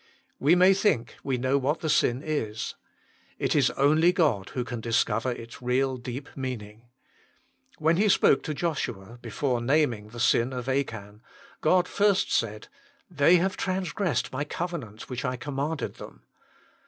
[0.39, 2.73] We may think we know what the sin is:
[3.37, 6.87] it is only God who can discover its real deep meaning.
[7.77, 11.21] When He spoke to Joshua, before naming the sin of Achan,
[11.61, 12.67] God first said,"
[13.21, 16.23] They have transgressed My covenant which I commanded them."